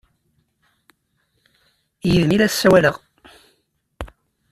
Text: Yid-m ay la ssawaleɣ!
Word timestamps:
Yid-m 2.09 2.31
ay 2.35 2.39
la 2.39 2.47
ssawaleɣ! 2.53 2.95